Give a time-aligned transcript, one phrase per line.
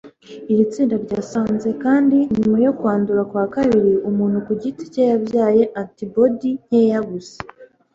[0.51, 6.49] Iri tsinda ryasanze kandi nyuma yo kwandura kwa kabiri, umuntu ku giti cye yabyaye antibodi
[6.65, 7.37] nkeya gusa